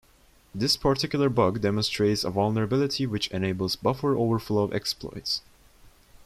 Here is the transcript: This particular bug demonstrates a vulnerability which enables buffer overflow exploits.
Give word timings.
This 0.55 0.77
particular 0.77 1.29
bug 1.29 1.61
demonstrates 1.61 2.23
a 2.23 2.31
vulnerability 2.31 3.05
which 3.05 3.27
enables 3.27 3.75
buffer 3.75 4.17
overflow 4.17 4.67
exploits. 4.69 5.41